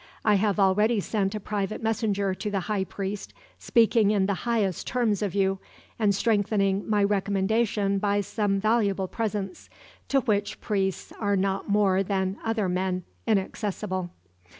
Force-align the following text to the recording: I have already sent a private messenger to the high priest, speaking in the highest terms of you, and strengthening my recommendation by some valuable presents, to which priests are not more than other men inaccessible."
I 0.25 0.33
have 0.33 0.59
already 0.59 0.99
sent 0.99 1.35
a 1.35 1.39
private 1.39 1.83
messenger 1.83 2.33
to 2.33 2.49
the 2.49 2.61
high 2.61 2.85
priest, 2.85 3.35
speaking 3.59 4.09
in 4.09 4.25
the 4.25 4.33
highest 4.49 4.87
terms 4.87 5.21
of 5.21 5.35
you, 5.35 5.59
and 5.99 6.15
strengthening 6.15 6.89
my 6.89 7.03
recommendation 7.03 7.99
by 7.99 8.21
some 8.21 8.59
valuable 8.59 9.07
presents, 9.07 9.69
to 10.07 10.21
which 10.21 10.59
priests 10.59 11.13
are 11.19 11.35
not 11.35 11.69
more 11.69 12.01
than 12.01 12.39
other 12.43 12.67
men 12.67 13.03
inaccessible." 13.27 14.09